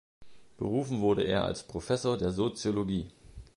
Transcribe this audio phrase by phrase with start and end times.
[0.57, 3.11] Berufen wurde er als Professor der Soziologie.